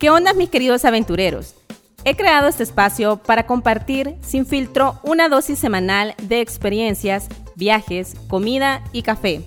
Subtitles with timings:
[0.00, 1.54] ¿Qué onda mis queridos aventureros?
[2.06, 8.82] He creado este espacio para compartir sin filtro una dosis semanal de experiencias, viajes, comida
[8.94, 9.42] y café,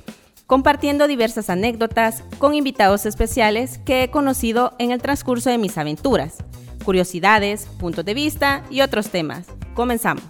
[0.46, 6.36] compartiendo diversas anécdotas con invitados especiales que he conocido en el transcurso de mis aventuras,
[6.86, 9.48] curiosidades, puntos de vista y otros temas.
[9.74, 10.24] Comenzamos.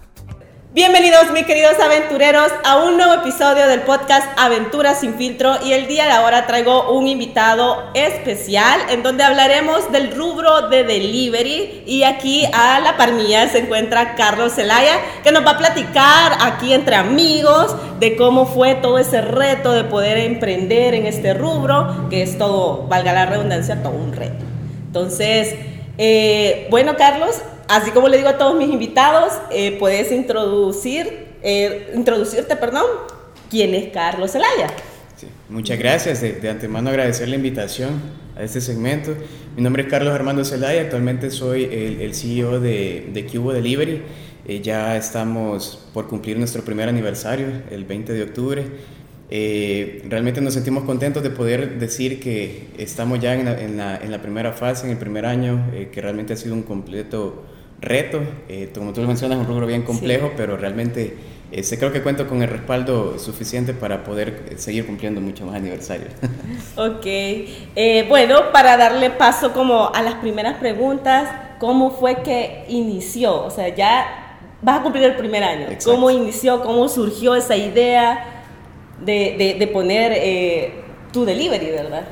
[0.74, 5.86] Bienvenidos mis queridos aventureros a un nuevo episodio del podcast Aventuras sin filtro y el
[5.86, 12.02] día de ahora traigo un invitado especial en donde hablaremos del rubro de delivery y
[12.02, 16.96] aquí a la parmilla se encuentra Carlos Zelaya que nos va a platicar aquí entre
[16.96, 22.36] amigos de cómo fue todo ese reto de poder emprender en este rubro que es
[22.36, 24.44] todo, valga la redundancia, todo un reto.
[24.88, 25.54] Entonces,
[25.98, 31.92] eh, bueno Carlos, así como le digo a todos mis invitados, eh, puedes introducir, eh,
[31.94, 32.84] introducirte, perdón,
[33.50, 34.68] quién es Carlos Zelaya.
[35.48, 36.20] muchas gracias.
[36.20, 38.00] De, antemano agradecer la invitación
[38.36, 39.14] a este segmento.
[39.56, 44.02] Mi nombre es Carlos Armando Zelaya, actualmente soy el, CEO de, de Cubo Delivery.
[44.62, 48.64] Ya estamos por cumplir nuestro primer aniversario, el 20 de octubre.
[49.30, 54.10] Realmente nos sentimos contentos de poder decir que estamos ya en la, en la, en
[54.10, 57.44] la primera fase, en el primer año, que realmente ha sido un completo
[57.84, 58.20] reto.
[58.48, 61.16] Eh, como tú lo mencionas, es un rubro bien complejo, pero realmente
[61.52, 65.56] este, creo que cuento con el respaldo suficiente para poder eh, seguir cumpliendo muchos más
[65.56, 66.12] aniversarios.
[66.76, 71.28] ok, eh, bueno, para darle paso como a las primeras preguntas,
[71.58, 73.44] ¿cómo fue que inició?
[73.44, 75.68] O sea, ya vas a cumplir el primer año.
[75.84, 76.62] ¿Cómo inició?
[76.62, 78.30] ¿Cómo surgió esa idea
[79.04, 80.72] de, de, poner
[81.12, 82.06] tu delivery, verdad?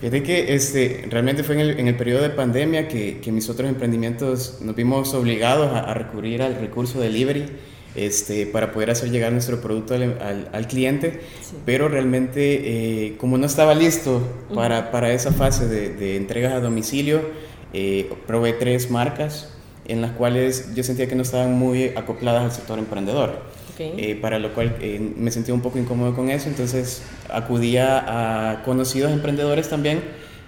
[0.00, 3.48] Fíjate que este, realmente fue en el, en el periodo de pandemia que, que, mis
[3.48, 7.46] otros emprendimientos nos vimos obligados a, recurrir al recurso delivery
[7.94, 11.20] este, para poder hacer llegar nuestro producto al, al, cliente,
[11.64, 14.20] pero realmente eh, como no estaba listo
[14.54, 17.22] para, para esa fase de, de, entregas a domicilio,
[17.72, 19.54] eh, probé tres marcas
[19.86, 23.42] en las cuales yo sentía que no estaban muy acopladas al sector emprendedor.
[23.78, 28.62] Eh, para lo cual eh, me sentía un poco incómodo con eso, entonces acudía a
[28.62, 30.00] conocidos emprendedores también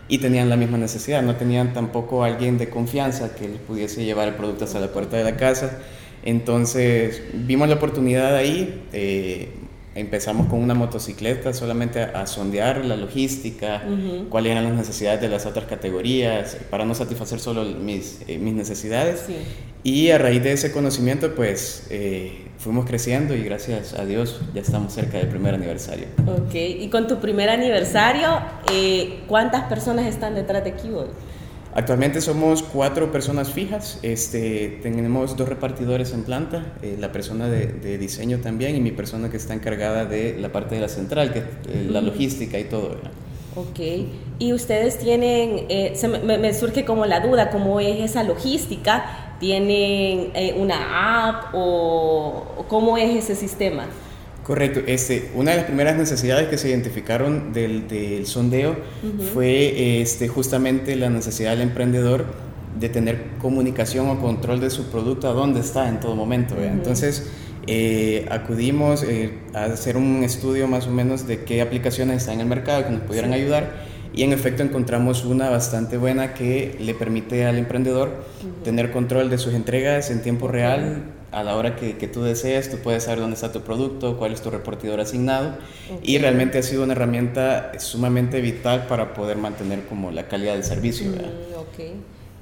[0.08, 4.28] y tenían la misma necesidad, no tenían tampoco alguien de confianza que les pudiese llevar
[4.28, 5.78] el producto hasta la puerta de la casa,
[6.24, 9.48] entonces vimos la oportunidad ahí, eh,
[9.96, 13.82] empezamos con una motocicleta solamente a, sondear la logística,
[14.28, 19.24] cuáles eran las necesidades de las otras categorías, para no satisfacer solo mis, mis necesidades.
[19.82, 21.88] Y a raíz de ese conocimiento, pues
[22.58, 26.06] fuimos creciendo y gracias a Dios ya estamos cerca del primer aniversario.
[26.26, 28.38] Ok, y con tu primer aniversario,
[28.72, 31.10] eh, ¿cuántas personas están detrás de Keyboard?
[31.74, 37.98] Actualmente somos cuatro personas fijas, este, tenemos dos repartidores en planta, eh, la persona de,
[37.98, 41.40] diseño también y mi persona que está encargada de la parte de la central, que
[41.40, 42.96] eh, la logística y todo.
[43.56, 43.80] Ok,
[44.38, 45.66] y ustedes tienen,
[46.24, 49.25] me, me, surge como la duda, ¿cómo es esa logística?
[49.40, 53.86] ¿Tienen eh, una app o, cómo es ese sistema?
[54.44, 54.80] Correcto.
[54.86, 58.76] Este, una de las primeras necesidades que se identificaron del, del sondeo
[59.34, 62.26] fue este, justamente la necesidad del emprendedor
[62.78, 66.54] de tener comunicación o control de su producto a dónde está en todo momento.
[66.62, 67.28] Entonces,
[67.66, 72.40] eh, acudimos eh, a hacer un estudio más o menos de qué aplicaciones están en
[72.42, 73.85] el mercado que nos pudieran ayudar
[74.16, 78.24] y en efecto encontramos una bastante buena que le permite al emprendedor
[78.64, 81.12] tener control de sus entregas en tiempo real.
[81.32, 84.32] A la hora que, que, tú deseas, tú puedes saber dónde está tu producto, cuál
[84.32, 85.58] es tu repartidor asignado
[86.02, 90.64] y realmente ha sido una herramienta sumamente vital para poder mantener como la calidad del
[90.64, 91.10] servicio.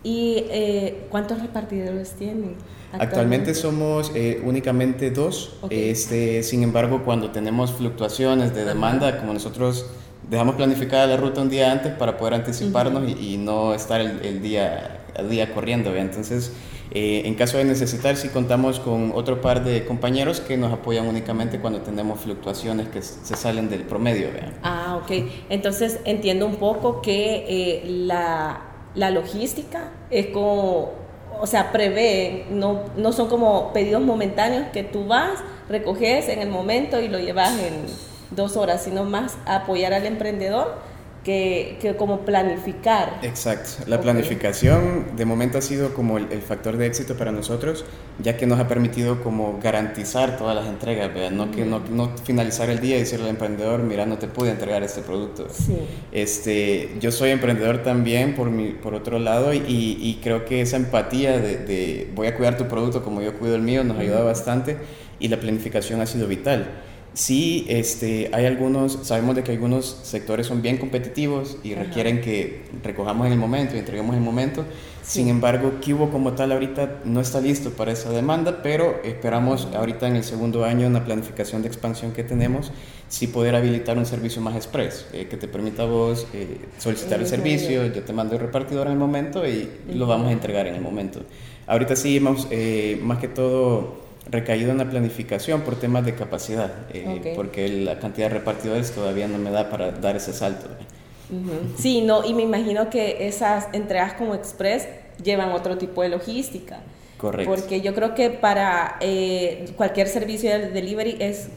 [0.04, 2.54] ¿Y eh, cuántos repartidores tienen?
[2.92, 5.56] Actualmente, somos eh, únicamente dos.
[5.70, 9.86] Este, sin embargo, cuando tenemos fluctuaciones de demanda, como nosotros
[10.28, 15.00] dejamos planificada la ruta un día antes para poder anticiparnos y, no estar el, día
[15.16, 15.94] a día corriendo.
[15.94, 16.52] Entonces,
[16.90, 21.06] eh, en caso de necesitar, sí contamos con otro par de compañeros que nos apoyan
[21.06, 24.28] únicamente cuando tenemos fluctuaciones que se salen del promedio.
[24.62, 25.10] Ah, ok.
[25.50, 28.60] Entonces, entiendo un poco que eh, la,
[28.94, 31.04] la logística es como
[31.40, 36.48] o sea, prevé, no, no son como pedidos momentáneos que tú vas, recoges en el
[36.48, 37.86] momento y lo llevas en
[38.30, 40.78] dos horas, sino más apoyar al emprendedor
[41.24, 43.18] que, que como planificar.
[43.22, 47.84] Exacto, la planificación de momento ha sido como el, factor de éxito para nosotros,
[48.22, 52.68] ya que nos ha permitido como garantizar todas las entregas, No, que, no, no, finalizar
[52.68, 55.48] el día y decirle al emprendedor, mira, no te pude entregar este producto.
[55.50, 55.78] Sí.
[56.12, 60.76] Este, yo soy emprendedor también por, mi, por otro lado y, y creo que esa
[60.76, 64.22] empatía de, de, voy a cuidar tu producto como yo cuido el mío nos ayuda
[64.22, 64.76] bastante
[65.18, 66.66] y la planificación ha sido vital.
[67.14, 72.64] Sí, este, hay algunos, sabemos de que algunos sectores son bien competitivos y requieren que
[72.82, 74.64] recojamos en el momento y entreguemos en el momento.
[75.04, 80.08] Sin embargo, Cubo como tal ahorita no está listo para esa demanda, pero esperamos ahorita
[80.08, 82.72] en el segundo año, en la planificación de expansión que tenemos,
[83.08, 87.28] sí poder habilitar un servicio más express, eh, que te permita vos eh, solicitar el
[87.28, 90.74] servicio, yo te mando el repartidor en el momento y lo vamos a entregar en
[90.74, 91.20] el momento.
[91.68, 96.72] Ahorita sí hemos, eh, más que todo, recaído en la planificación por temas de capacidad,
[96.92, 100.66] eh, porque la cantidad de repartidores todavía no me da para dar ese salto.
[101.78, 104.86] Sí, no, y me imagino que esas entregas como Express
[105.22, 106.80] llevan otro tipo de logística.
[107.18, 107.54] Correcto.
[107.54, 111.48] Porque yo creo que para eh, cualquier servicio de delivery es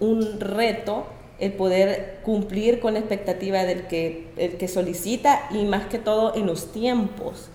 [0.00, 1.06] un reto
[1.38, 6.34] el poder cumplir con la expectativa del que, el que solicita y más que todo
[6.34, 7.50] en los tiempos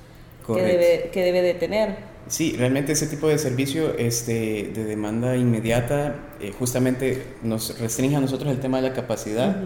[0.45, 2.10] que debe, que debe de tener.
[2.31, 8.21] Sí, realmente ese tipo de servicio este, de demanda inmediata eh, justamente nos restringe a
[8.21, 9.57] nosotros el tema de la capacidad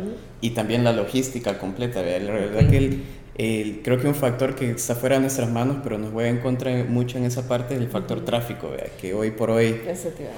[0.42, 2.02] y también la logística completa.
[2.02, 3.04] La verdad que el,
[3.38, 6.72] creo que un factor que está fuera de nuestras manos, pero nos juega en contra
[6.86, 9.82] mucho en esa parte, es el factor tráfico, que hoy por hoy,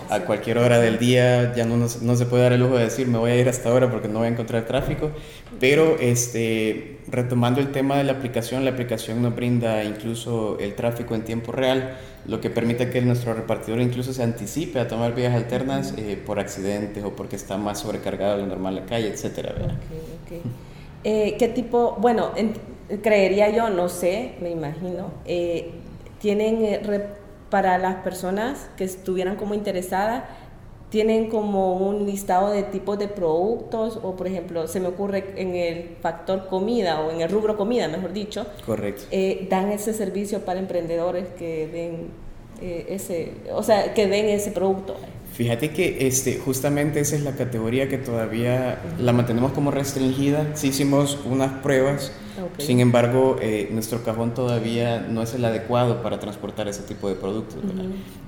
[0.09, 3.07] a cualquier hora del día, ya no, no se puede dar el lujo de decir,
[3.07, 5.11] me voy a ir hasta ahora porque no voy a encontrar tráfico,
[5.59, 11.13] pero este, retomando el tema de la aplicación, la aplicación nos brinda incluso el tráfico
[11.13, 15.35] en tiempo real, lo que permite que nuestro repartidor incluso se anticipe a tomar vías
[15.35, 19.53] alternas eh, por accidentes o porque está más sobrecargado de lo normal la calle, etcétera.
[21.03, 22.31] Eh, ¿Qué tipo, bueno,
[23.01, 25.71] creería yo, no sé, me imagino, eh,
[26.19, 27.07] tienen eh,
[27.49, 30.23] para las personas que estuvieran como interesadas,
[30.89, 35.53] tienen como un listado de tipos de productos o por ejemplo se me ocurre en
[35.53, 39.03] el factor comida o en el rubro comida mejor dicho correcto.
[39.11, 42.27] eh, dan ese servicio para emprendedores que den
[42.61, 44.95] ese o sea que den ese producto
[45.37, 50.55] Fíjate que este, justamente esa es la categoría que todavía la mantenemos como restringida.
[50.55, 52.11] Sí hicimos unas pruebas,
[52.57, 57.13] sin embargo, eh, nuestro cajón todavía no es el adecuado para transportar ese tipo de
[57.13, 57.59] productos.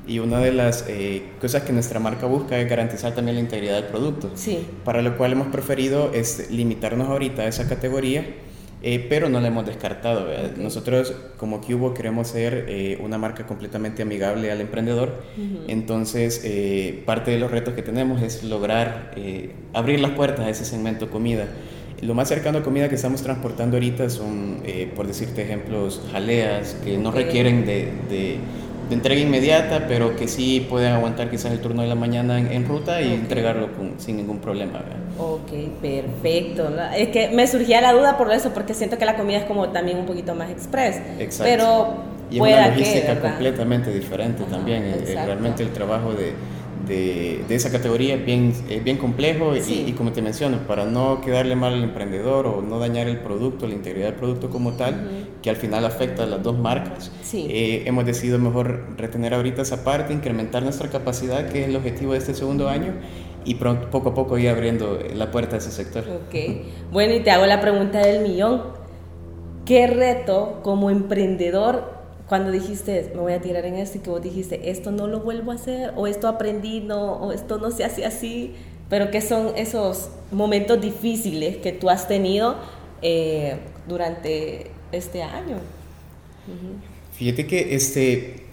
[0.05, 3.73] Y una de las eh, cosas que nuestra marca busca es garantizar también la integridad
[3.77, 4.29] del producto.
[4.35, 4.67] Sí.
[4.85, 8.23] Para lo cual hemos preferido es limitarnos ahorita a esa categoría
[8.81, 10.27] eh, pero no la hemos descartado.
[10.57, 15.21] Nosotros como Cubo queremos ser eh, una marca completamente amigable al emprendedor,
[15.67, 19.11] entonces eh, parte de los retos que tenemos es lograr
[19.73, 21.47] abrir las puertas a ese segmento comida.
[22.01, 24.63] Lo más cercano a comida que estamos transportando ahorita son,
[24.95, 28.39] por decirte ejemplos, jaleas que no requieren de, de
[28.89, 32.67] de entrega inmediata, pero que sí pueden aguantar quizás el turno de la mañana en,
[32.67, 34.81] ruta y entregarlo sin ningún problema.
[35.19, 35.51] Ok,
[35.81, 36.69] perfecto.
[36.95, 39.69] Es que me surgía la duda por eso, porque siento que la comida es como
[39.69, 41.01] también un poquito más express.
[41.19, 41.43] Exacto.
[41.43, 41.87] Pero
[42.31, 44.83] y una logística completamente diferente también.
[44.85, 46.33] Eh, realmente el trabajo de
[46.89, 51.73] de, esa categoría es bien, bien complejo y, como te menciono, para no quedarle mal
[51.73, 55.55] al emprendedor o no dañar el producto, la integridad del producto como tal, que al
[55.55, 60.63] final afecta a las dos marcas, eh, hemos decidido mejor retener ahorita esa parte, incrementar
[60.63, 62.93] nuestra capacidad, que es el objetivo de este segundo año,
[63.49, 66.03] y poco a poco ir abriendo la puerta a ese sector.
[66.03, 66.35] Ok,
[66.91, 68.61] bueno, y te hago la pregunta del millón.
[69.65, 74.21] ¿Qué reto como emprendedor cuando dijiste, me voy a tirar en esto y que vos
[74.21, 77.83] dijiste, esto no lo vuelvo a hacer, o esto aprendí, no, o esto no se
[77.83, 78.53] hace así,
[78.87, 82.55] pero ¿qué son esos momentos difíciles que tú has tenido
[83.01, 83.57] eh,
[83.87, 85.57] durante este año?
[87.13, 88.43] Fíjate que este,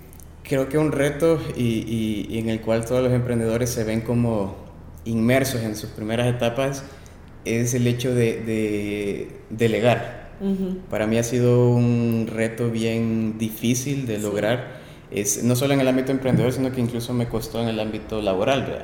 [0.42, 4.65] creo que un reto y, y, en el cual todos los emprendedores se ven como
[5.06, 6.84] inmersos en sus primeras etapas
[7.44, 10.26] es el hecho de, de delegar.
[10.90, 14.80] Para mí ha sido un reto bien difícil de lograr.
[15.10, 18.20] Es, no solo en el ámbito emprendedor, sino que incluso me costó en el ámbito
[18.20, 18.82] laboral.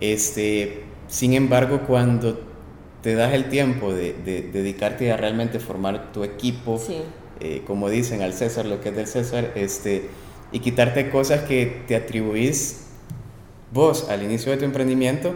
[0.00, 2.40] este, sin embargo, cuando
[3.02, 4.14] te das el tiempo de,
[4.52, 6.80] dedicarte a realmente formar tu equipo,
[7.40, 10.08] eh, como dicen al César, lo que es del César, este,
[10.50, 12.86] y quitarte cosas que te atribuís
[13.72, 15.34] vos al inicio de tu emprendimiento,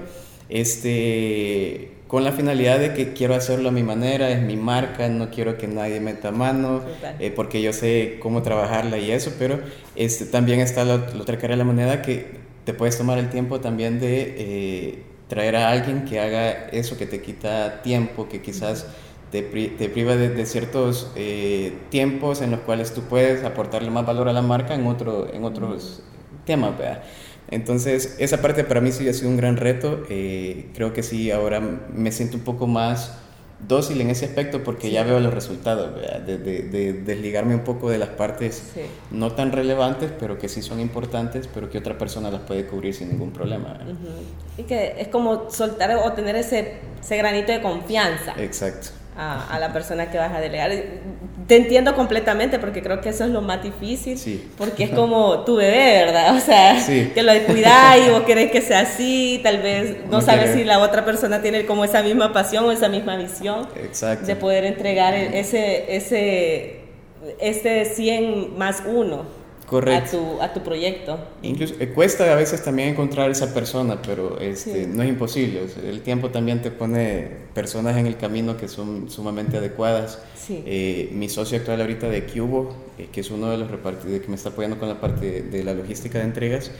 [0.48, 5.30] este, con la finalidad de que quiero hacerlo a mi manera, es mi marca, no
[5.30, 6.82] quiero que nadie meta mano,
[7.18, 9.60] eh, porque yo sé cómo trabajarla y eso, pero
[9.96, 13.60] este, también está la, otra cara de la moneda que te puedes tomar el tiempo
[13.60, 18.86] también de eh, traer a alguien que haga eso que te quita tiempo, que quizás
[19.30, 24.28] te, te priva de, ciertos eh, tiempos en los cuales tú puedes aportarle más valor
[24.28, 26.02] a la marca en, otro, en otros
[26.44, 27.02] temas, ¿verdad?
[27.50, 30.04] Entonces, esa parte para mí sí ha sido un gran reto.
[30.10, 33.18] Eh, creo que sí, ahora me siento un poco más
[33.66, 35.90] dócil en ese aspecto porque ya veo los resultados,
[36.26, 38.74] de, de, desligarme un poco de las partes
[39.10, 42.94] no tan relevantes, pero que sí son importantes, pero que otra persona las puede cubrir
[42.94, 43.78] sin ningún problema.
[44.58, 48.34] Y que es como soltar o tener ese, ese granito de confianza.
[48.38, 50.70] Exacto a, la persona que vas a delegar.
[51.46, 54.18] Te entiendo completamente porque creo que eso es lo más difícil,
[54.58, 56.36] porque es como tu bebé, ¿verdad?
[56.36, 60.54] O sea, que lo cuidáis y vos querés que sea así, tal vez no, sabes
[60.54, 64.26] si la otra persona tiene como esa misma pasión o esa misma visión Exacto.
[64.26, 66.80] de poder entregar ese, ese,
[67.40, 69.45] ese 100 más uno.
[69.96, 71.18] A tu, a tu proyecto.
[71.42, 75.62] Incluso eh, cuesta a veces también encontrar esa persona, pero este, no es imposible.
[75.84, 80.22] el tiempo también te pone personas en el camino que son sumamente adecuadas.
[80.48, 84.28] Eh, mi socio actual ahorita de Cubo, eh, que es uno de los repartidores que
[84.28, 86.70] me está apoyando con la parte de, la logística de entregas,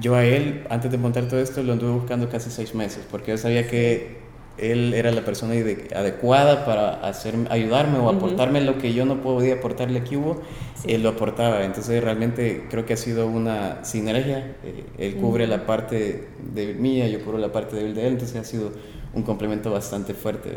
[0.00, 3.32] yo a él, antes de montar todo esto, lo anduve buscando casi seis meses, porque
[3.32, 4.27] yo sabía que
[4.58, 9.54] él era la persona adecuada para hacer, ayudarme o aportarme lo que yo no podía
[9.54, 10.40] aportarle a Cubo,
[10.86, 11.64] él lo aportaba.
[11.64, 14.56] Entonces realmente creo que ha sido una sinergia.
[14.64, 18.44] Eh, él cubre la parte de mía, yo cubro la parte de él, entonces ha
[18.44, 18.72] sido
[19.14, 20.56] un complemento bastante fuerte.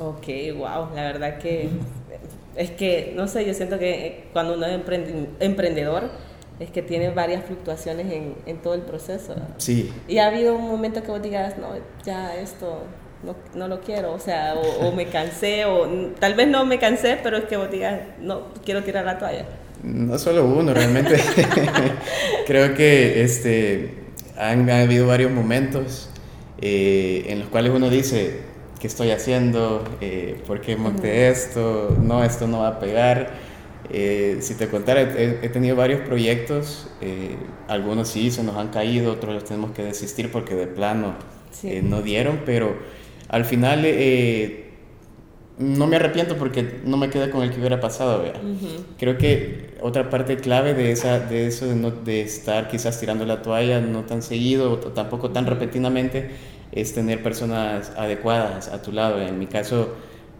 [0.00, 1.68] Ok, wow, la verdad que
[2.56, 4.80] es que, no sé, yo siento que cuando uno es
[5.40, 6.10] emprendedor,
[6.58, 9.34] es que tiene varias fluctuaciones en, en todo el proceso.
[9.58, 9.92] Sí.
[10.08, 11.68] Y ha habido un momento que vos digas, no,
[12.04, 12.82] ya esto
[13.22, 15.86] no, no, lo quiero, o sea, o, me cansé, o
[16.20, 19.44] tal vez no me cansé, pero es que vos digas, no, quiero tirar la toalla.
[19.82, 21.16] No solo uno, realmente.
[22.46, 23.94] Creo que este,
[24.36, 26.10] han, habido varios momentos
[26.60, 28.40] eh, en los cuales uno dice,
[28.80, 29.84] ¿qué estoy haciendo?
[30.00, 31.96] Eh, ¿Por qué monté esto?
[32.00, 33.30] No, esto no va a pegar.
[33.90, 36.88] Eh, si te contara, he, tenido varios proyectos,
[37.68, 41.14] algunos sí se nos han caído, otros los tenemos que desistir porque de plano
[41.82, 42.76] no dieron, pero
[43.28, 44.68] al final eh,
[45.58, 48.24] no me arrepiento porque no me quedé con el que hubiera pasado.
[48.98, 53.26] Creo que otra parte clave de, esa, de eso, de, no, de estar quizás tirando
[53.26, 56.30] la toalla no tan seguido o tampoco tan repentinamente,
[56.72, 59.20] es tener personas adecuadas a tu lado.
[59.20, 59.94] En mi caso,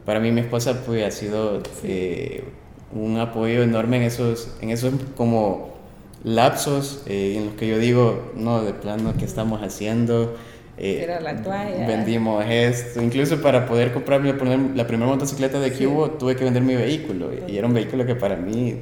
[0.05, 2.45] para mí mi esposa pues, ha sido eh,
[2.93, 5.79] un apoyo enorme en esos, en esos como
[6.25, 10.37] lapsos eh, en los que yo digo, no, de plano, ¿qué estamos haciendo?
[10.79, 11.87] Eh, Era la toalla.
[11.87, 13.03] Vendimos esto.
[13.03, 14.33] Incluso para poder comprarme
[14.75, 17.31] la primera motocicleta de Cubo tuve que vender mi vehículo.
[17.47, 18.79] Y era un vehículo que para mí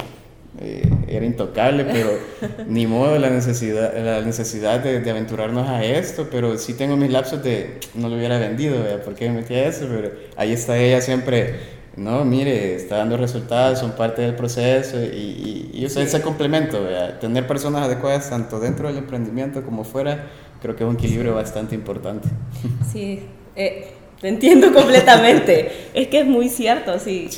[0.60, 2.10] eh, era intocable, pero
[2.68, 6.28] ni modo la necesidad, la necesidad de, aventurarnos a esto.
[6.30, 9.02] Pero sí tengo mis lapsos de no lo hubiera vendido, ¿verdad?
[9.02, 9.86] ¿por qué me metí a eso?
[9.88, 11.76] Pero ahí está ella siempre.
[11.96, 16.78] No, mire, está dando resultados, son parte del proceso y, y, ese complemento,
[17.22, 20.26] tener personas adecuadas tanto dentro del emprendimiento como fuera,
[20.66, 22.28] creo que es un equilibrio bastante importante.
[22.92, 23.20] Sí,
[23.54, 23.88] eh,
[24.20, 25.70] te entiendo completamente.
[25.94, 27.28] es que es muy cierto, sí.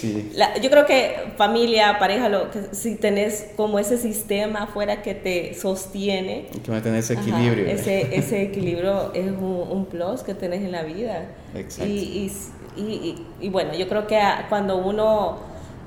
[0.62, 5.54] yo creo que familia, pareja, lo, que, si tenés como ese sistema afuera que te
[5.54, 6.46] sostiene.
[6.64, 7.66] Que mantener ese equilibrio.
[7.66, 11.28] ese, ese equilibrio es un, plus que tenés en la vida.
[11.54, 11.90] Exacto.
[11.90, 12.30] Y,
[12.76, 15.38] y, y, y bueno, yo creo que cuando uno,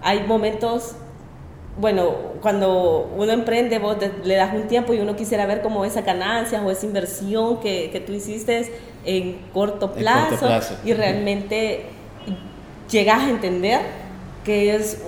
[0.02, 0.96] hay momentos
[1.78, 2.12] bueno,
[2.42, 6.62] cuando uno emprende, vos le das un tiempo y uno quisiera ver como esa ganancia
[6.62, 8.72] o esa inversión que, que tú hiciste
[9.06, 10.48] en corto plazo,
[10.84, 11.86] y realmente
[12.90, 13.80] llegas a entender
[14.44, 15.02] que es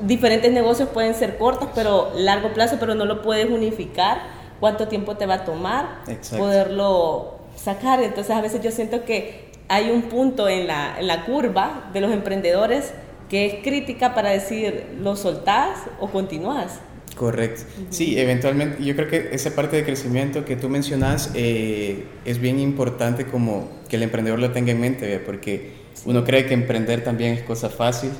[0.00, 4.38] diferentes negocios pueden ser cortos, pero largo plazo, pero no lo puedes unificar.
[4.60, 6.00] ¿Cuánto tiempo te va a tomar
[6.36, 8.02] poderlo sacar?
[8.02, 12.00] Entonces a veces yo siento que hay un punto en la, en la curva de
[12.00, 12.92] los emprendedores
[13.28, 16.80] que es crítica para decir, ¿lo soltás o continúas?
[17.16, 17.62] Correcto.
[17.90, 22.60] Sí, eventualmente, yo creo que esa parte de crecimiento que tú mencionas eh, es bien
[22.60, 25.72] importante como que el emprendedor lo tenga en mente, porque
[26.04, 28.10] uno cree que emprender también es cosa fácil,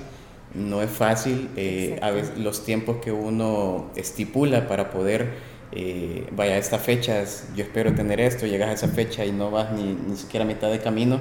[0.54, 5.28] no es fácil, eh, a veces los tiempos que uno estipula para poder,
[5.70, 7.22] eh, vaya, a esta fecha,
[7.54, 10.48] yo espero tener esto, llegas a esa fecha y no vas ni, ni siquiera a
[10.48, 11.20] mitad de camino,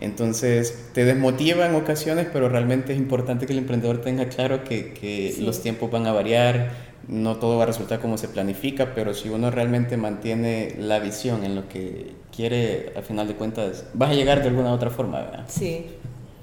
[0.00, 4.92] entonces te desmotiva en ocasiones, pero realmente es importante que el emprendedor tenga claro que,
[4.92, 6.70] que los tiempos van a variar,
[7.08, 11.44] no todo va a resultar como se planifica, pero si uno realmente mantiene la visión
[11.44, 14.90] en lo que quiere, al final de cuentas, vas a llegar de alguna u otra
[14.90, 15.44] forma, ¿verdad?
[15.48, 15.86] Sí,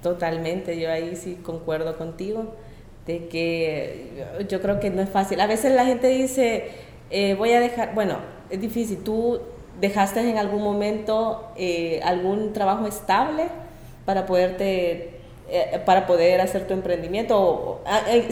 [0.02, 2.56] totalmente, yo ahí sí concuerdo contigo,
[3.06, 5.40] de que yo creo que no es fácil.
[5.40, 6.70] A veces la gente dice,
[7.12, 8.18] eh, voy a dejar, bueno,
[8.50, 9.40] es difícil, tú
[9.80, 13.48] dejaste en algún momento eh, algún trabajo estable
[14.06, 17.84] para poderte eh, para poder hacer tu emprendimiento,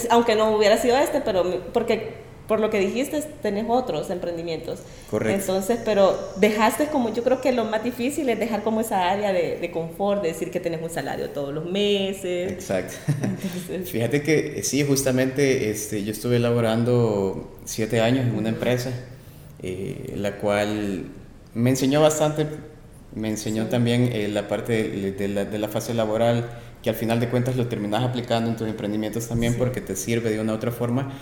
[0.10, 4.80] aunque no hubiera sido este, pero porque por lo que dijiste, tenés otros emprendimientos.
[5.10, 5.40] Correcto.
[5.40, 9.32] Entonces, pero dejaste como, yo creo que lo más difícil es dejar como esa área
[9.32, 12.52] de, de confort, de decir que tenés un salario todos los meses.
[12.52, 12.96] Exacto.
[13.86, 18.92] Fíjate que sí, justamente este, yo estuve elaborando siete años en una empresa,
[19.62, 21.06] eh, la cual
[21.54, 22.48] me enseñó bastante,
[23.16, 26.50] me enseñó también eh, la parte de, la, de la fase laboral,
[26.82, 30.32] que al final de cuentas lo terminas aplicando en tus emprendimientos también porque te sirve
[30.32, 31.14] de una u otra forma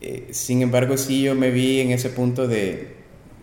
[0.00, 2.96] eh, sin embargo, sí yo me vi en ese punto de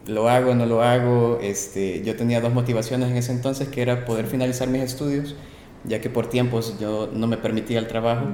[0.07, 1.39] lo hago, no lo hago.
[1.41, 5.35] Este, yo tenía dos motivaciones en ese entonces, que era poder finalizar mis estudios,
[5.83, 8.27] ya que por tiempos yo no me permitía el trabajo.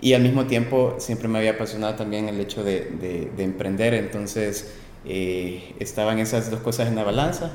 [0.00, 3.94] Y al mismo tiempo siempre me había apasionado también el hecho de, de, emprender.
[3.94, 4.74] Entonces
[5.06, 7.50] eh, estaban esas dos cosas en la balanza.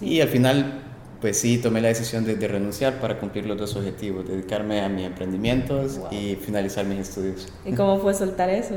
[0.00, 0.82] Y al final,
[1.20, 5.06] pues sí, tomé la decisión de, renunciar para cumplir los dos objetivos, dedicarme a mis
[5.06, 7.48] emprendimientos y finalizar mis estudios.
[7.64, 8.76] ¿Y cómo fue soltar eso?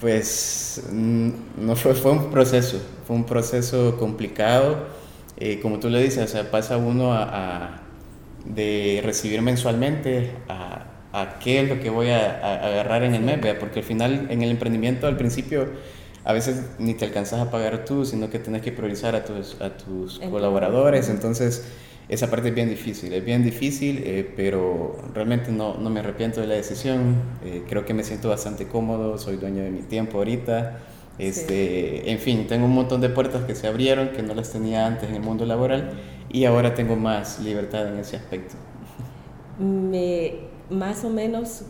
[0.00, 4.86] Pues mm, no fue, fue un proceso, fue un proceso complicado.
[5.36, 7.82] Eh, como tú le dices, o sea, pasa uno a,
[8.44, 13.38] de recibir mensualmente a, a, qué es lo que voy a, agarrar en el mes,
[13.58, 15.68] porque al final en el emprendimiento al principio
[16.24, 19.60] a veces ni te alcanzas a pagar tú, sino que tienes que priorizar a tus,
[19.60, 21.08] a tus colaboradores.
[21.08, 21.64] Entonces,
[22.08, 26.40] esa parte es bien difícil, es bien difícil, eh, pero realmente no, no, me arrepiento
[26.40, 27.16] de la decisión.
[27.44, 30.78] Eh, creo que me siento bastante cómodo, soy dueño de mi tiempo ahorita.
[31.18, 34.86] Este, En fin, tengo un montón de puertas que se abrieron que no las tenía
[34.86, 35.92] antes en el mundo laboral
[36.30, 38.54] y ahora tengo más libertad en ese aspecto.
[39.58, 40.34] Me,
[40.70, 41.64] más o menos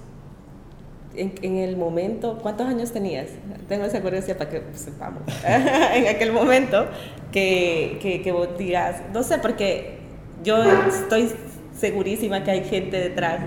[1.14, 3.28] en, en, el momento, ¿cuántos años tenías?
[3.68, 5.22] Tengo esa curiosidad para que sepamos.
[5.46, 6.86] en aquel momento
[7.30, 9.98] que, que, que vos digas, no sé, porque
[10.42, 11.30] yo estoy
[11.78, 13.40] segurísima que hay gente detrás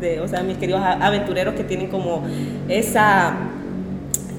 [0.00, 2.22] de, o sea, mis queridos aventureros que tienen como
[2.68, 3.34] esa,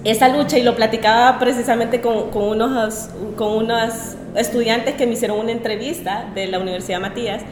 [0.04, 5.40] esa lucha y lo platicaba precisamente con, con, unos, con unos estudiantes que me hicieron
[5.40, 7.44] una entrevista de la Universidad Matías,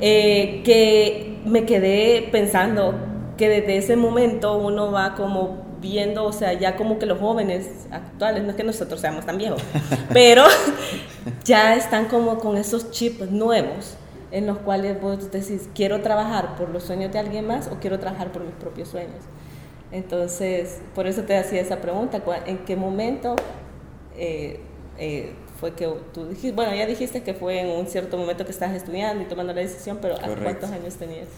[0.00, 2.94] eh, que me quedé pensando
[3.36, 7.86] que desde ese momento uno va como viendo, o sea, ya como que los jóvenes
[7.90, 9.62] actuales, no es que nosotros seamos tan viejos,
[10.12, 10.44] pero
[11.44, 13.96] ya están como con esos chips nuevos
[14.32, 17.98] en los cuales vos decís, quiero trabajar por los sueños de alguien más o quiero
[17.98, 19.24] trabajar por mis propios sueños.
[19.92, 23.36] Entonces, por eso te hacía esa pregunta, ¿en qué momento
[24.16, 24.60] eh,
[24.98, 28.50] eh, fue que tú dijiste, bueno, ya dijiste que fue en un cierto momento que
[28.50, 31.28] estabas estudiando y tomando la decisión, pero ¿a cuántos años tenías?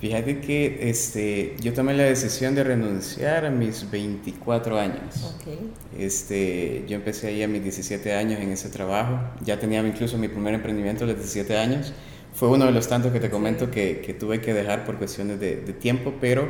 [0.00, 5.34] Fíjate que este, yo tomé la decisión de renunciar a mis 24 años.
[5.40, 5.58] Okay.
[5.98, 9.18] Este, yo empecé ahí a mis 17 años en ese trabajo.
[9.42, 11.94] Ya tenía incluso mi primer emprendimiento a los 17 años.
[12.34, 15.40] Fue uno de los tantos que te comento que, que, tuve que dejar por cuestiones
[15.40, 16.46] de, de tiempo, pero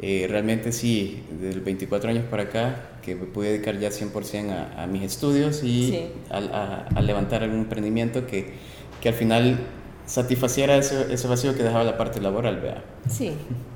[0.00, 4.82] eh, realmente sí, desde 24 años para acá, que me pude dedicar ya 100% a,
[4.82, 6.06] a, mis estudios y sí.
[6.30, 8.54] a, a, a, levantar algún emprendimiento que,
[9.02, 9.58] que al final
[10.08, 12.82] satisfaciera ese, ese, vacío que dejaba la parte laboral, vea.
[13.08, 13.34] Sí,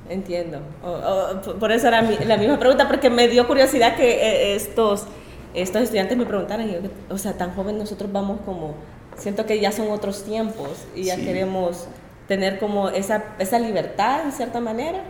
[0.09, 0.59] entiendo.
[1.59, 5.05] por eso era la misma pregunta, porque me dio curiosidad que eh, estos,
[5.53, 6.67] estos estudiantes me preguntaran,
[7.09, 8.75] o sea, tan joven nosotros vamos como,
[9.15, 11.23] siento que ya son otros tiempos y ya sí.
[11.23, 11.87] queremos
[12.27, 15.03] tener como esa, esa libertad, en cierta manera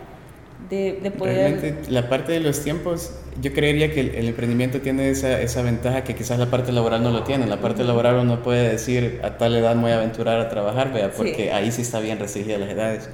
[0.68, 1.36] de, poder...
[1.36, 6.04] Realmente la parte de los tiempos, yo creería que el, emprendimiento tiene esa, esa, ventaja
[6.04, 7.46] que quizás la parte laboral no lo tiene.
[7.46, 10.92] La parte laboral uno puede decir a tal edad me voy a aventurar a trabajar,
[10.92, 11.48] vea, porque sí.
[11.48, 13.08] ahí sí está bien restringida las edades.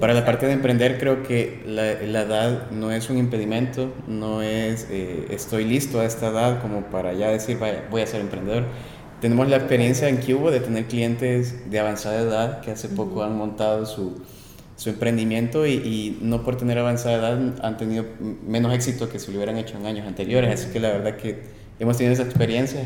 [0.00, 4.42] Para la parte de emprender creo que la, la edad no es un impedimento, no
[4.42, 8.20] es eh, estoy listo a esta edad como para ya decir vaya, voy a ser
[8.20, 8.64] emprendedor.
[9.20, 13.34] Tenemos la experiencia en Cubo de tener clientes de avanzada edad que hace poco han
[13.38, 14.20] montado su,
[14.76, 18.04] su emprendimiento y, y, no por tener avanzada edad han tenido
[18.46, 20.52] menos éxito que si lo hubieran hecho en años anteriores.
[20.52, 21.40] Así que la verdad que
[21.80, 22.82] hemos tenido esa experiencia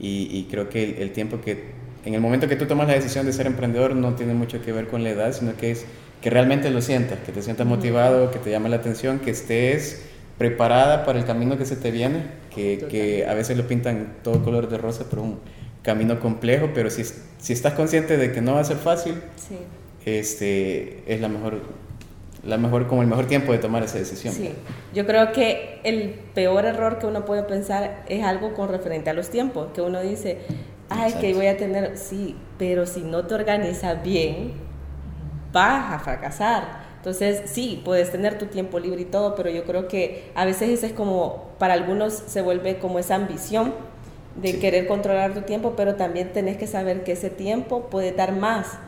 [0.00, 1.72] y, y creo que el, el, tiempo que,
[2.06, 4.72] en el momento que tú tomas la decisión de ser emprendedor no tiene mucho que
[4.72, 5.84] ver con la edad, sino que es
[6.22, 10.02] que realmente lo sientas, que te sientas motivado, que te llame la atención, que estés
[10.38, 12.22] preparada para el camino que se te viene,
[12.54, 15.38] que, que a veces lo pintan todo color de rosa, pero un
[15.82, 17.04] camino complejo, pero si,
[17.38, 19.56] si estás consciente de que no va a ser fácil, sí
[20.06, 21.60] este, es la mejor,
[22.44, 24.32] la mejor, como el mejor tiempo de tomar esa decisión.
[24.32, 24.50] Sí,
[24.94, 29.14] yo creo que el peor error que uno puede pensar es algo con referente a
[29.14, 30.38] los tiempos, que uno dice,
[30.88, 31.20] ay, Exacto.
[31.20, 34.52] que voy a tener, sí, pero si no te organizas bien,
[35.52, 36.86] vas a fracasar.
[36.98, 40.70] Entonces, sí, puedes tener tu tiempo libre y todo, pero yo creo que a veces
[40.70, 43.74] ese es como, para algunos se vuelve como esa ambición
[44.40, 44.58] de sí.
[44.60, 48.78] querer controlar tu tiempo, pero también tenés que saber que ese tiempo puede dar más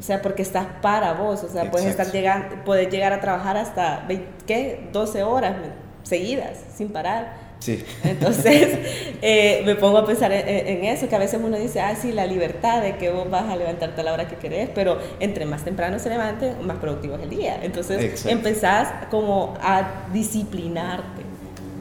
[0.00, 1.70] o sea, porque estás para vos, o sea, Exacto.
[1.72, 4.08] puedes estar llegando, puedes llegar a trabajar hasta,
[4.46, 4.88] ¿qué?
[4.92, 5.56] 12 horas
[6.02, 7.84] seguidas, sin parar, Sí.
[8.04, 8.78] Entonces,
[9.22, 12.26] eh, me pongo a pensar en, eso, que a veces uno dice, ah, sí, la
[12.26, 15.62] libertad de que vos vas a levantarte a la hora que querés, pero entre más
[15.62, 17.60] temprano se levante, más productivo es el día.
[17.62, 21.22] Entonces, empezás como a disciplinarte.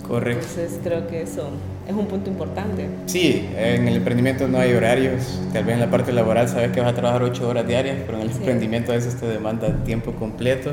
[0.05, 0.45] Correcto.
[0.49, 1.49] Entonces, creo que eso
[1.89, 2.88] es un punto importante.
[3.08, 5.41] Sí, en el emprendimiento no hay horarios.
[5.52, 8.19] Tal vez en la parte laboral sabes que vas a trabajar ocho horas diarias, pero
[8.19, 10.71] en el emprendimiento a veces te demanda tiempo completo.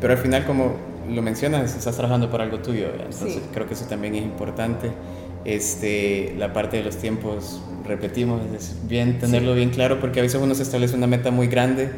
[0.00, 0.76] Pero al final, como
[1.10, 4.92] lo mencionas, estás trabajando por algo tuyo, entonces creo que eso también es importante.
[5.44, 10.40] Este, la parte de los tiempos, repetimos, es bien tenerlo bien claro porque a veces
[10.40, 11.90] uno se establece una meta muy grande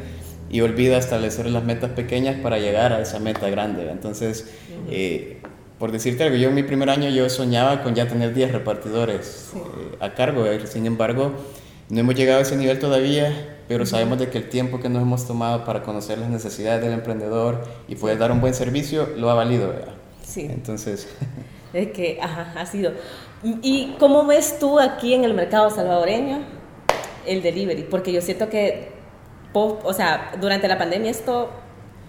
[0.50, 3.90] y olvida establecer las metas pequeñas para llegar a esa meta grande.
[3.90, 4.50] Entonces,
[4.90, 5.36] eh,
[5.78, 9.52] por decirte algo, yo en mi primer año yo soñaba con ya tener 10 repartidores
[9.54, 11.32] eh, a cargo, sin embargo,
[11.88, 15.02] no hemos llegado a ese nivel todavía pero sabemos de que el tiempo que nos
[15.02, 19.30] hemos tomado para conocer las necesidades del emprendedor y poder dar un buen servicio lo
[19.30, 19.94] ha valido, ¿verdad?
[20.22, 20.46] Sí.
[20.50, 21.08] Entonces...
[21.72, 22.92] Es que, ajá, ha sido.
[23.42, 26.38] ¿Y cómo ves tú aquí en el mercado salvadoreño
[27.26, 27.82] el delivery?
[27.82, 28.92] Porque yo siento que,
[29.52, 31.50] o sea, durante la pandemia esto,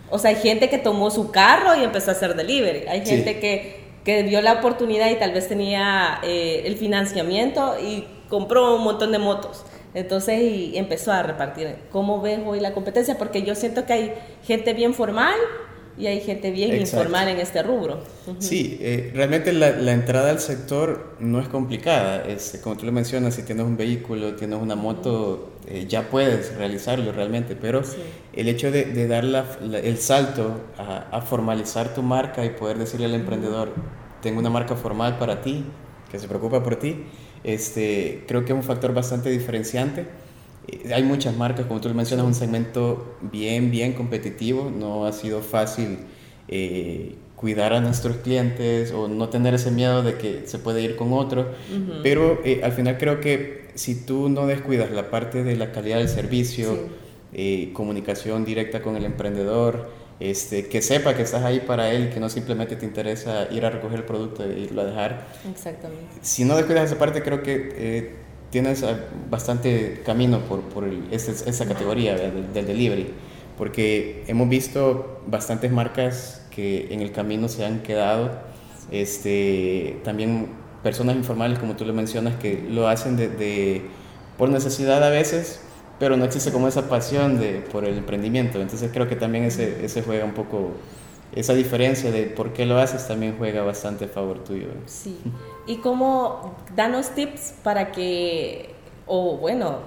[0.09, 2.87] o sea, hay gente que tomó su carro y empezó a hacer delivery.
[2.87, 8.05] Hay gente que, que vio la oportunidad y tal vez tenía eh, el financiamiento y
[8.29, 9.65] compró un montón de motos.
[9.93, 11.75] Entonces y empezó a repartir.
[11.91, 13.17] ¿Cómo ves hoy la competencia?
[13.17, 14.13] Porque yo siento que hay
[14.45, 15.35] gente bien formal
[15.97, 18.03] y hay gente bien informal en este rubro.
[18.39, 22.23] Sí, eh, realmente la, la, entrada al sector no es complicada.
[22.23, 26.55] Es, como tú lo mencionas, si tienes un vehículo, tienes una moto, eh, ya puedes
[26.55, 27.81] realizarlo realmente, pero
[28.33, 32.77] el hecho de, de dar la, el salto a, a, formalizar tu marca y poder
[32.77, 33.73] decirle al emprendedor,
[34.21, 35.63] tengo una marca formal para ti,
[36.11, 37.05] que se preocupa por ti,
[37.43, 40.05] este, creo que es un factor bastante diferenciante.
[40.67, 44.71] Eh, hay muchas marcas, como tú lo mencionas, un segmento bien, bien competitivo.
[44.75, 45.99] No ha sido fácil
[46.47, 50.95] eh, cuidar a nuestros clientes o no tener ese miedo de que se puede ir
[50.95, 51.51] con otro.
[52.03, 55.97] Pero eh, al final creo que si tú no descuidas la parte de la calidad
[55.97, 56.89] del servicio,
[57.73, 62.29] comunicación directa con el emprendedor, este, que sepa que estás ahí para él, que no
[62.29, 65.27] simplemente te interesa ir a recoger el producto e irlo a dejar.
[65.49, 66.05] Exactamente.
[66.21, 68.15] Si no descuidas esa parte, creo que eh,
[68.49, 68.83] tienes
[69.29, 73.07] bastante camino por, por esa, categoría del, delivery,
[73.57, 78.31] porque hemos visto bastantes marcas que en el camino se han quedado,
[78.91, 80.47] este, también
[80.83, 83.89] personas informales, como tú lo mencionas, que lo hacen de
[84.37, 85.61] por necesidad a veces,
[85.99, 88.61] pero no existe como esa pasión de, por el emprendimiento.
[88.61, 90.71] Entonces creo que también ese, ese juega un poco,
[91.35, 94.67] esa diferencia de por qué lo haces también juega bastante a favor tuyo.
[94.85, 95.19] Sí.
[95.65, 98.75] ¿Y cómo, danos tips para que,
[99.07, 99.79] o bueno,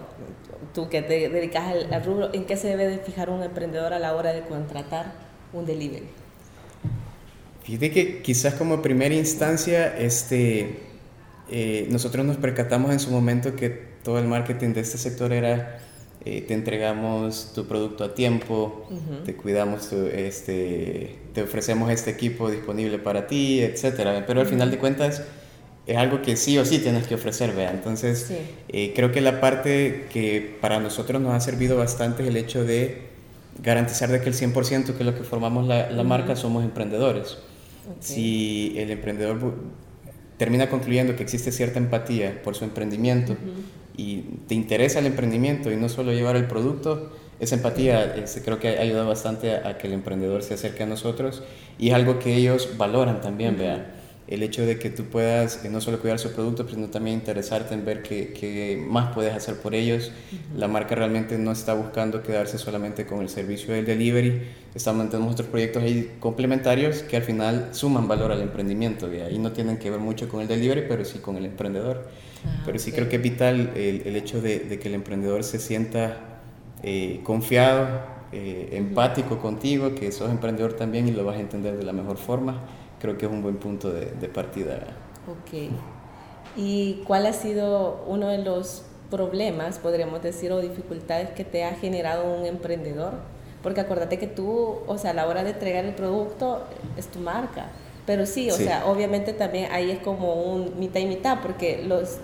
[0.75, 3.99] tú que te dedicas al, rubro, ¿en qué se debe de fijar un emprendedor a
[3.99, 5.13] la hora de contratar
[5.53, 6.09] un delivery?
[7.63, 10.81] Fíjate que quizás como primera instancia, este,
[11.51, 15.81] eh, nosotros nos percatamos en su momento que todo el marketing de este sector era
[16.25, 18.87] eh, te entregamos tu producto a tiempo,
[19.25, 24.23] te cuidamos, este, te ofrecemos este equipo disponible para ti, etc.
[24.27, 25.23] Pero al final de cuentas
[25.87, 27.71] es algo que sí o sí tienes que ofrecer, vea.
[27.71, 28.31] Entonces,
[28.69, 32.65] eh, creo que la parte que para nosotros nos ha servido bastante es el hecho
[32.65, 33.09] de
[33.63, 37.39] garantizar de que el 100% que es lo que formamos la, la marca somos emprendedores.
[38.01, 39.55] Si el emprendedor
[40.37, 43.37] termina concluyendo que existe cierta empatía por su emprendimiento,
[43.97, 48.15] y te interesa el emprendimiento y no solo llevar el producto, esa empatía
[48.45, 51.43] creo que ha ayudado bastante a, que el emprendedor se acerque a nosotros
[51.79, 54.00] y es algo que ellos valoran también, vean
[54.31, 57.75] el hecho de que tú puedas eh, no solo cuidar su producto, sino también interesarte
[57.75, 60.13] en ver qué, más puedes hacer por ellos.
[60.57, 64.43] La marca realmente no está buscando quedarse solamente con el servicio del delivery,
[64.75, 69.39] estamos tenemos otros proyectos ahí complementarios que al final suman valor al emprendimiento y ahí
[69.39, 72.09] no tienen que ver mucho con el delivery, pero sí con el emprendedor.
[72.47, 75.59] Ah, pero sí creo que es vital el, el hecho de, que el emprendedor se
[75.59, 76.41] sienta
[76.85, 77.89] eh, confiado,
[78.31, 82.17] eh, empático contigo, que sos emprendedor también y lo vas a entender de la mejor
[82.17, 82.61] forma
[83.01, 84.79] creo que es un buen punto de, de partida.
[85.27, 85.71] Ok.
[86.57, 91.75] ¿Y cuál ha sido uno de los problemas, podríamos decir, o dificultades que te ha
[91.75, 93.15] generado un emprendedor?
[93.63, 96.63] Porque acuérdate que tú, o sea, a la hora de entregar el producto
[96.97, 97.67] es tu marca.
[98.07, 102.17] Pero sí, o sea, obviamente también ahí es como un mitad y mitad, porque los,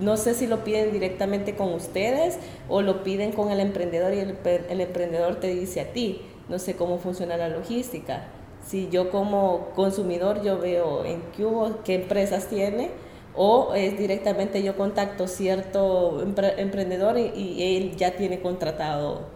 [0.00, 4.20] no sé si lo piden directamente con ustedes o lo piden con el emprendedor y
[4.20, 4.36] el,
[4.68, 6.20] el emprendedor te dice a ti.
[6.48, 8.24] No sé cómo funciona la logística
[8.66, 11.46] si yo como consumidor yo veo en qué,
[11.84, 12.90] qué empresas tiene
[13.36, 16.22] o es directamente yo contacto cierto
[16.56, 19.28] emprendedor y, él ya tiene contratado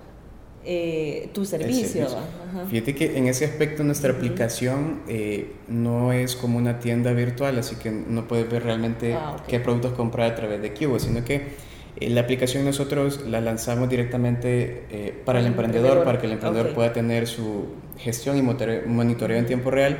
[0.64, 2.06] eh, tu servicio.
[2.70, 7.76] Fíjate que en ese aspecto nuestra aplicación eh, no es como una tienda virtual, así
[7.76, 11.67] que no puedes ver realmente ah, qué productos comprar a través de Cubo, sino que
[12.00, 17.26] la aplicación nosotros la lanzamos directamente para el emprendedor, para que el emprendedor pueda tener
[17.26, 17.66] su
[17.98, 19.98] gestión y monitoreo en tiempo real,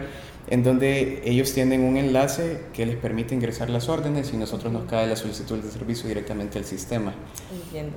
[0.51, 4.85] en donde ellos tienen un enlace que les permite ingresar las órdenes y nosotros nos
[4.85, 7.13] cae la solicitud de servicio directamente al sistema.
[7.53, 7.97] Entiendo.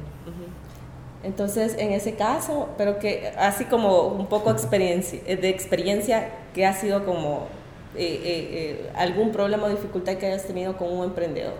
[1.23, 6.65] Entonces, en ese caso, pero que así como un poco experiencia, eh, de experiencia, que
[6.65, 7.47] ha sido como
[7.95, 11.53] eh, eh, algún problema o dificultad que hayas tenido con un emprendedor.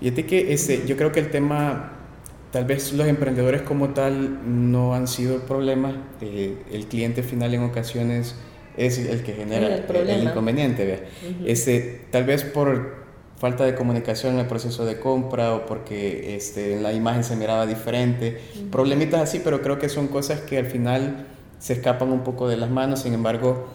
[0.00, 1.92] Fíjate que este, yo creo que el tema,
[2.52, 7.62] tal vez los emprendedores como tal no han sido el problema, el cliente final en
[7.62, 8.36] ocasiones
[8.76, 11.04] es el que genera el, inconveniente.
[11.44, 16.80] este, tal vez por falta de comunicación en el proceso de compra o porque este,
[16.80, 18.38] la imagen se miraba diferente,
[18.70, 21.26] problemitas así, pero creo que son cosas que al final
[21.58, 23.68] se escapan un poco de las manos, sin embargo,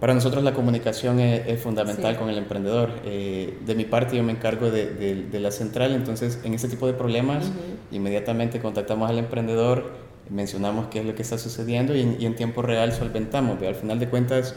[0.00, 2.90] para nosotros la comunicación es, fundamental con el emprendedor.
[3.04, 6.86] Eh, de mi parte yo me encargo de, de, la central, entonces en ese tipo
[6.86, 7.52] de problemas
[7.92, 9.92] inmediatamente contactamos al emprendedor,
[10.30, 13.62] mencionamos qué es lo que está sucediendo y, y en tiempo real solventamos.
[13.62, 14.54] Al final de cuentas,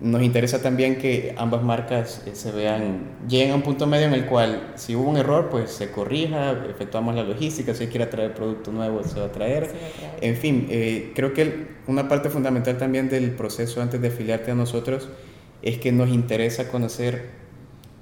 [0.00, 4.14] nos interesa también que ambas marcas eh, se vean, lleguen a un punto medio en
[4.14, 8.34] el cual si hubo un error, pues se corrija, efectuamos la logística, si quiere traer
[8.34, 9.70] producto nuevo, se va a traer.
[10.22, 14.54] En fin, eh, creo que una parte fundamental también del proceso antes de afiliarte a
[14.54, 15.08] nosotros
[15.62, 17.40] es que nos interesa conocer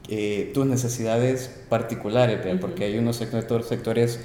[0.09, 4.21] eh, tus necesidades particulares, porque hay unos sectores, sectores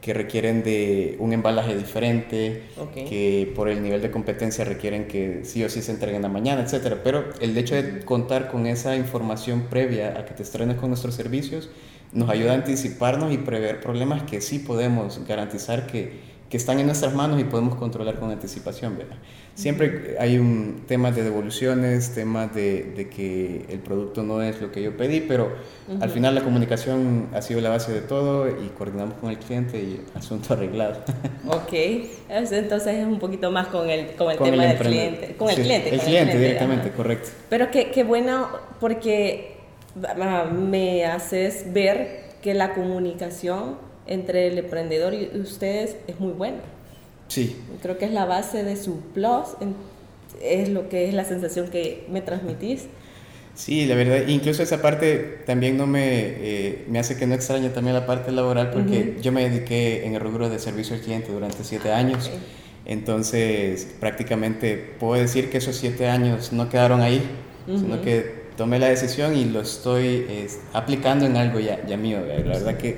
[0.00, 2.62] que requieren de un embalaje diferente,
[2.94, 6.62] que por el nivel de competencia requieren que sí o sí se entreguen a mañana,
[6.62, 6.96] etc.
[7.02, 11.14] Pero el hecho de contar con esa información previa a que te estrenes con nuestros
[11.14, 11.68] servicios
[12.12, 16.86] nos ayuda a anticiparnos y prever problemas que sí podemos garantizar que que están en
[16.86, 18.96] nuestras manos y podemos controlar con anticipación.
[18.96, 19.16] ¿verdad?
[19.54, 24.72] Siempre hay un tema de devoluciones, temas de, de, que el producto no es lo
[24.72, 25.52] que yo pedí, pero
[26.00, 29.78] al final la comunicación ha sido la base de todo y coordinamos con el cliente
[29.78, 31.02] y asunto arreglado.
[31.48, 31.72] Ok,
[32.28, 35.34] entonces es un poquito más con el, con el tema del cliente.
[35.36, 35.94] Con el cliente.
[35.94, 37.28] El cliente, directamente, correcto.
[37.50, 38.48] Pero qué, qué bueno
[38.80, 39.56] porque
[40.52, 46.58] me haces ver que la comunicación entre el emprendedor y ustedes es muy bueno.
[47.28, 47.56] Sí.
[47.82, 49.48] Creo que es la base de su plus,
[50.42, 52.86] es lo que es la sensación que me transmitís.
[53.54, 57.70] Sí, la verdad, incluso esa parte también no me, eh, me hace que no extrañe
[57.70, 61.32] también la parte laboral porque yo me dediqué en el rubro de servicio al cliente
[61.32, 62.30] durante siete años.
[62.86, 67.20] Entonces, prácticamente puedo decir que esos siete años no quedaron ahí,
[67.66, 70.26] sino que tomé la decisión y lo estoy
[70.72, 72.20] aplicando en algo ya, ya mío.
[72.20, 72.96] La verdad que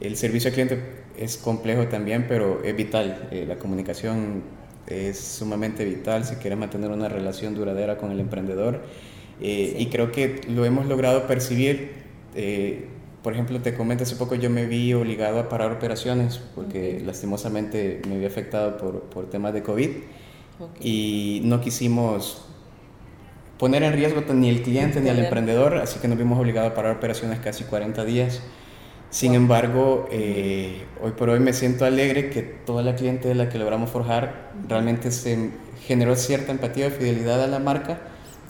[0.00, 0.80] el servicio al cliente
[1.16, 3.28] es complejo también, pero es vital.
[3.30, 4.42] Eh, la comunicación
[4.86, 8.82] es sumamente vital si quieres mantener una relación duradera con el emprendedor.
[9.40, 11.92] Eh, y creo que lo hemos logrado percibir.
[12.34, 12.86] Eh,
[13.22, 18.00] por ejemplo, te comento, hace poco yo me vi obligado a parar operaciones porque lastimosamente
[18.08, 19.90] me había afectado por, por temas de COVID
[20.80, 22.44] y no quisimos
[23.58, 26.74] poner en riesgo ni el cliente ni al emprendedor, así que nos vimos obligados a
[26.74, 28.40] parar operaciones casi 40 días.
[29.10, 33.48] Sin embargo, eh, hoy por hoy me siento alegre que toda la cliente de la
[33.48, 35.50] que logramos forjar realmente se
[35.86, 38.00] generó cierta empatía y fidelidad a la marca,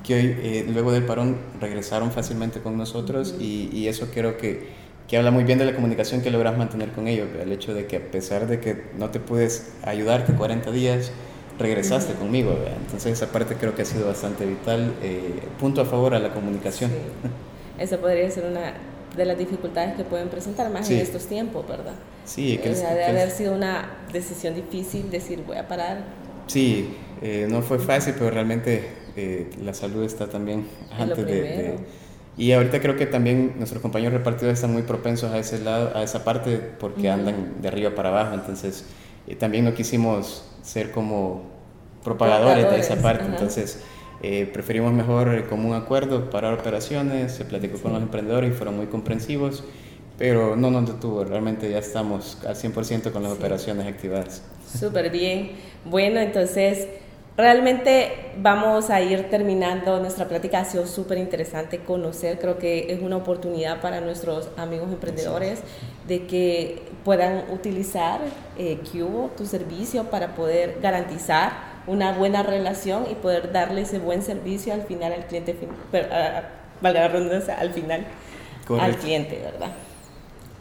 [0.05, 4.67] que hoy, eh, luego del parón, regresaron fácilmente con nosotros y, eso creo que,
[5.07, 7.87] que, habla muy bien de la comunicación que logras mantener con ellos, el hecho de
[7.87, 11.13] que a pesar de que no te puedes ayudarte 40 días,
[11.57, 12.59] regresaste conmigo.
[12.85, 16.33] Entonces esa parte creo que ha sido bastante vital, eh, punto a favor a la
[16.33, 16.91] comunicación.
[17.79, 18.75] Esa podría ser una
[19.17, 21.95] de las dificultades que pueden presentar más en estos tiempos, ¿verdad?
[22.25, 26.05] Sí, que, de haber sido una decisión difícil decir voy a parar.
[26.47, 30.67] Sí, eh, no fue fácil, pero realmente eh, la salud está también
[30.97, 31.77] antes de,
[32.37, 36.03] Y ahorita creo que también nuestros compañeros repartidos están muy propensos a ese lado, a
[36.03, 38.85] esa parte, porque andan de arriba para abajo, entonces
[39.27, 41.43] eh, también no quisimos ser como
[42.05, 43.83] propagadores, de esa parte, entonces
[44.23, 48.77] eh, preferimos mejor como un acuerdo parar operaciones, se platicó con los emprendedores y fueron
[48.77, 49.63] muy comprensivos,
[50.19, 54.43] pero no nos detuvo, realmente ya estamos al 100% con las operaciones activadas.
[54.67, 55.53] Súper bien.
[55.85, 56.89] Bueno, entonces
[57.37, 63.01] realmente vamos a ir terminando nuestra plática, ha sido súper interesante conocer, creo que es
[63.01, 65.61] una oportunidad para nuestros amigos emprendedores
[66.09, 68.21] de que puedan utilizar
[68.59, 74.23] eh, Cubo, tu servicio, para poder garantizar una buena relación y poder darle ese buen
[74.23, 75.57] servicio al final al cliente,
[76.81, 78.05] valga la redundancia, al final
[78.81, 79.73] al cliente, ¿verdad?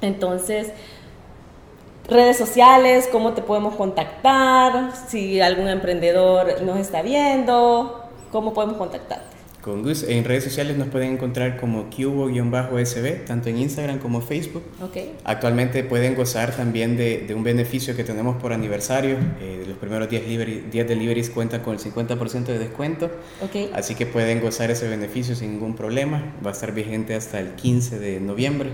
[0.01, 0.71] Entonces,
[2.07, 9.36] redes sociales, cómo te podemos contactar, si algún emprendedor nos está viendo, cómo podemos contactarte.
[9.67, 10.07] Con gusto.
[10.07, 14.63] En redes sociales nos pueden encontrar como cubo-sb, tanto en Instagram como Facebook.
[14.81, 15.17] Okay.
[15.25, 19.17] Actualmente pueden gozar también de, de un beneficio que tenemos por aniversario.
[19.41, 23.11] Eh, los primeros 10, delivery, 10 deliveries cuentan con el 50% de descuento.
[23.43, 23.69] Okay.
[23.73, 26.33] Así que pueden gozar ese beneficio sin ningún problema.
[26.45, 28.69] Va a estar vigente hasta el 15 de noviembre.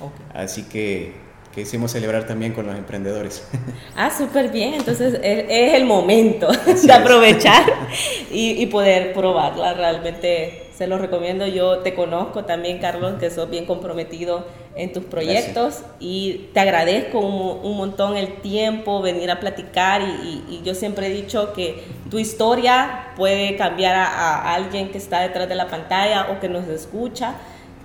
[0.00, 0.26] Okay.
[0.32, 3.46] Así que que hicimos celebrar también con los emprendedores.
[4.00, 4.74] Ah, súper bien.
[4.74, 6.46] Entonces es el momento
[6.84, 7.64] de aprovechar
[8.30, 9.74] y, y, poder probarla.
[9.74, 11.46] Realmente se lo recomiendo.
[11.48, 15.90] Yo te conozco también, Carlos, que sos bien comprometido en tus proyectos Gracias.
[15.98, 20.76] y te agradezco un, un, montón el tiempo, venir a platicar y, y, y, yo
[20.76, 25.56] siempre he dicho que tu historia puede cambiar a, a alguien que está detrás de
[25.56, 27.34] la pantalla o que nos escucha.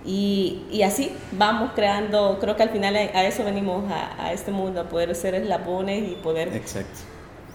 [0.06, 4.52] Y, y, así vamos creando, creo que al final a eso venimos a, a este
[4.52, 7.00] mundo, a poder ser eslabones y poder, Exacto.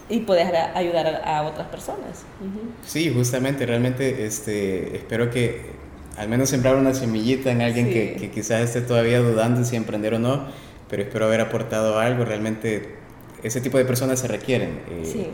[0.09, 2.25] Y poder ayudar a, a otras personas.
[2.41, 2.87] Uh -huh.
[2.87, 5.73] Sí, justamente, realmente este, espero que
[6.17, 7.93] al menos sembrar una semillita en alguien sí.
[7.93, 10.47] que, que, quizás esté todavía dudando si emprender o no,
[10.89, 12.97] pero espero haber aportado algo, realmente
[13.43, 14.81] ese tipo de personas se requieren.
[14.91, 15.27] Eh, sí.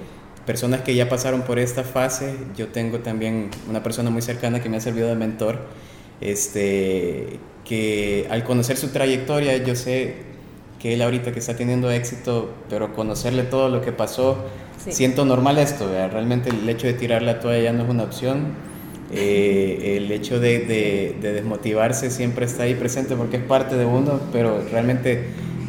[0.47, 4.69] Personas que ya pasaron por esta fase, yo tengo también una persona muy cercana que
[4.69, 5.61] me ha servido de mentor,
[6.21, 10.17] este, que al conocer su trayectoria yo sé
[10.79, 14.37] que él ahorita que está teniendo éxito, pero conocerle todo lo que pasó,
[14.85, 14.93] sí.
[14.93, 16.13] siento normal esto, ¿verdad?
[16.13, 18.55] realmente el hecho de tirar la toalla ya no es una opción,
[19.13, 23.85] eh, el hecho de, de, de, desmotivarse siempre está ahí presente porque es parte de
[23.85, 25.25] uno, pero realmente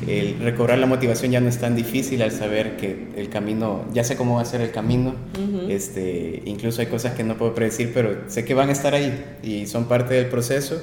[0.07, 4.03] el recobrar la motivación ya no es tan difícil al saber que el camino, ya
[4.03, 5.71] sé cómo va a ser el camino, uh -huh.
[5.71, 9.37] este, incluso hay cosas que no puedo predecir, pero sé que van a estar ahí
[9.43, 10.81] y son parte del proceso,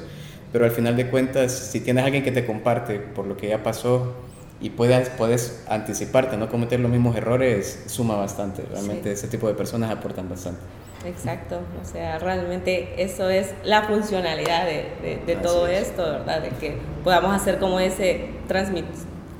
[0.52, 3.48] pero al final de cuentas, si tienes a alguien que te comparte por lo que
[3.48, 4.14] ya pasó
[4.60, 9.14] y puedes, puedes anticiparte, no cometer los mismos errores, suma bastante, realmente sí.
[9.14, 10.60] ese tipo de personas aportan bastante.
[11.04, 15.88] Exacto, o sea, realmente eso es la funcionalidad de, de, de todo es.
[15.88, 16.42] esto, ¿verdad?
[16.42, 18.84] De que podamos hacer como ese transmit,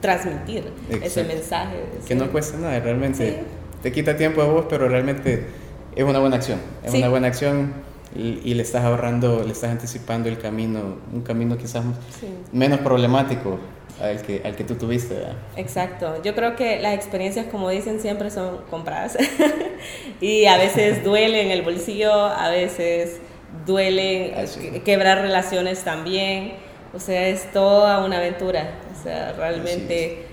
[0.02, 1.06] transmitir Exacto.
[1.06, 1.76] ese mensaje.
[2.06, 3.36] Que no cuesta nada, realmente sí.
[3.82, 5.46] te quita tiempo a vos, pero realmente
[5.96, 6.98] es una buena acción, es sí.
[6.98, 7.72] una buena acción
[8.14, 11.82] y, y, le estás ahorrando, le estás anticipando el camino, un camino quizás
[12.20, 12.26] sí.
[12.52, 13.58] menos problemático
[14.02, 15.14] al que, al que tú tuviste.
[15.14, 15.36] ¿verdad?
[15.56, 19.16] Exacto, yo creo que las experiencias, como dicen, siempre son compradas
[20.20, 23.20] y a veces duelen el bolsillo, a veces
[23.66, 24.34] duelen
[24.84, 26.54] quebrar relaciones también,
[26.94, 28.70] o sea, es toda una aventura,
[29.02, 30.26] o sea, realmente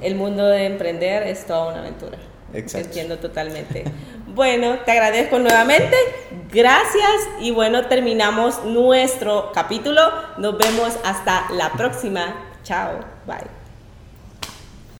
[0.00, 2.18] el mundo de emprender es toda una aventura.
[2.54, 2.86] Exacto.
[2.86, 3.84] Entiendo totalmente.
[4.28, 5.96] Bueno, te agradezco nuevamente.
[6.52, 10.02] Gracias y bueno, terminamos nuestro capítulo.
[10.38, 12.36] Nos vemos hasta la próxima.
[12.62, 13.00] Chao.
[13.26, 13.55] Bye.